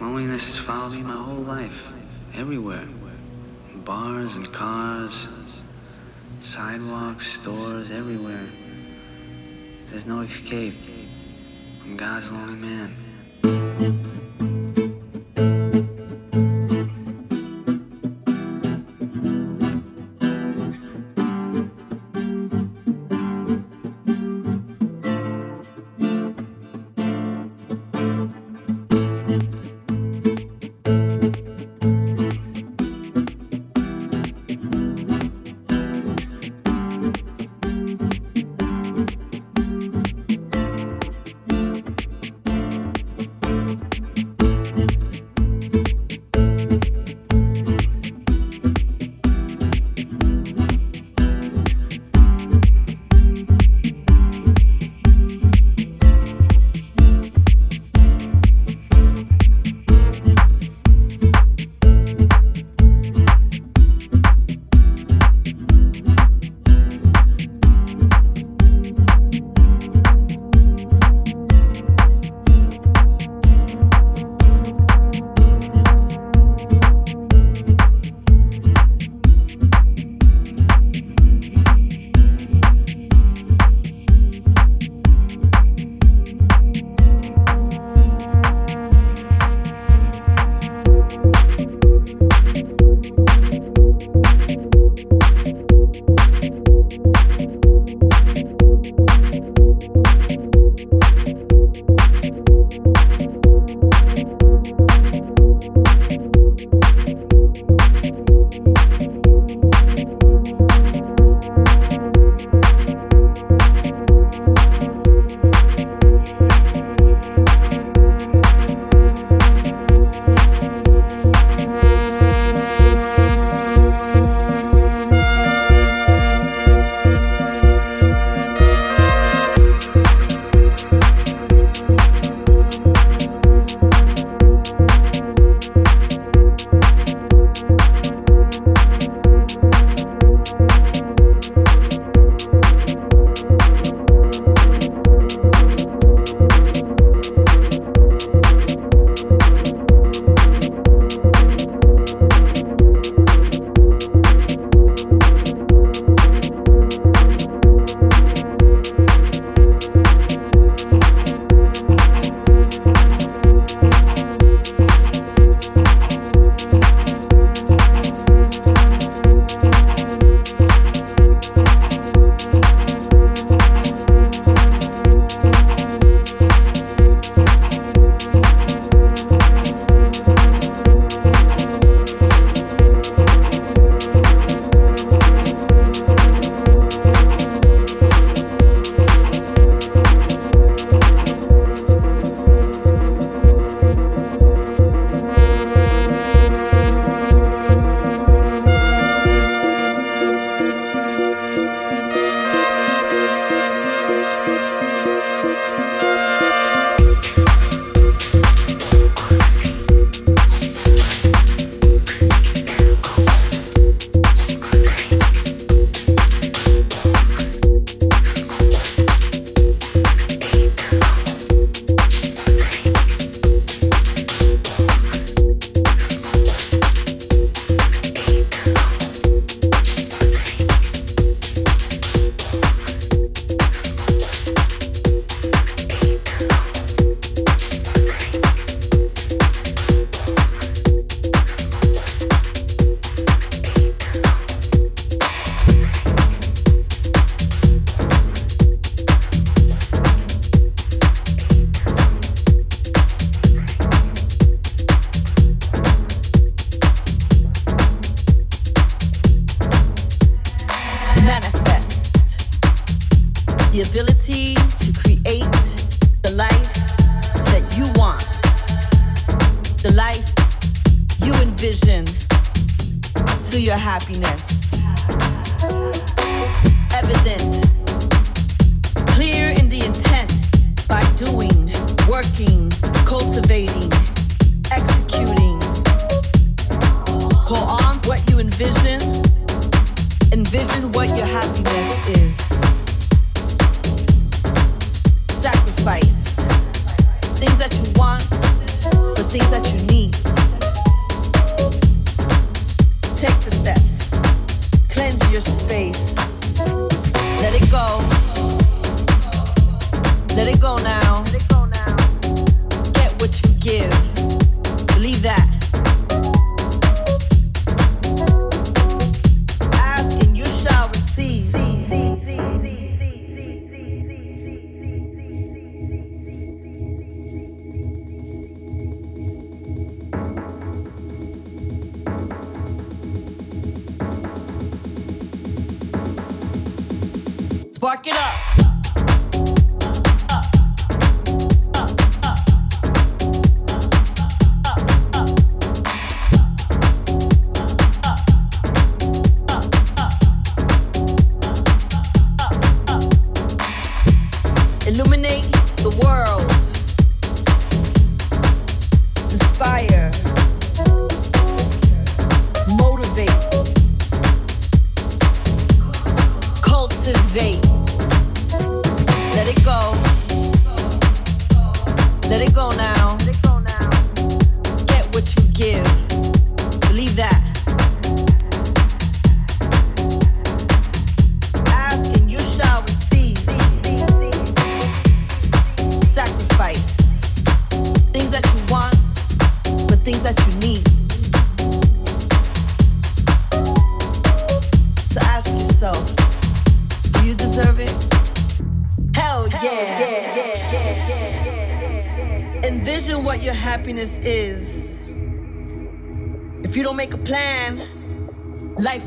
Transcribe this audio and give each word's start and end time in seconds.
Loneliness 0.00 0.46
has 0.46 0.58
followed 0.58 0.92
me 0.92 1.02
my 1.02 1.16
whole 1.16 1.42
life, 1.42 1.86
everywhere. 2.34 2.86
In 3.72 3.80
bars 3.82 4.36
and 4.36 4.52
cars, 4.52 5.26
sidewalks, 6.40 7.32
stores, 7.32 7.90
everywhere. 7.90 8.46
There's 9.90 10.06
no 10.06 10.20
escape. 10.20 10.74
I'm 11.84 11.96
God's 11.96 12.30
lonely 12.30 12.56
man. 12.56 14.05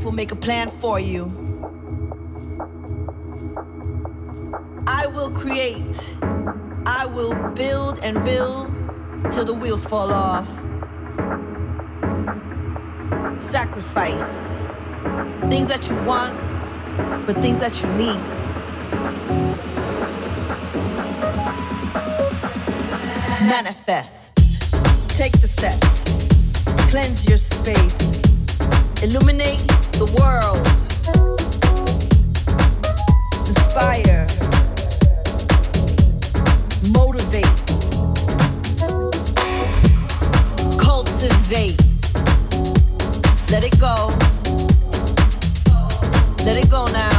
Make 0.07 0.31
a 0.31 0.35
plan 0.35 0.69
for 0.69 0.99
you. 0.99 1.25
I 4.87 5.05
will 5.07 5.29
create, 5.29 6.15
I 6.85 7.05
will 7.05 7.33
build 7.53 7.99
and 8.01 8.23
build 8.23 8.73
till 9.29 9.45
the 9.45 9.53
wheels 9.53 9.85
fall 9.85 10.11
off. 10.11 10.47
Sacrifice 13.39 14.67
things 15.49 15.67
that 15.67 15.87
you 15.89 15.95
want, 16.03 16.33
but 17.27 17.35
things 17.37 17.59
that 17.59 17.83
you 17.83 17.89
need. 17.93 18.19
Manifest. 23.47 24.35
Take 25.09 25.33
the 25.41 25.47
steps. 25.47 26.03
Cleanse 26.89 27.27
your 27.27 27.37
space. 27.37 28.21
Illuminate 29.03 29.78
the 29.99 30.05
world. 30.17 30.65
Inspire. 33.47 34.25
Motivate. 36.93 37.45
Cultivate. 40.79 41.77
Let 43.51 43.65
it 43.65 43.77
go. 43.77 44.13
Let 46.45 46.55
it 46.55 46.69
go 46.69 46.85
now. 46.93 47.18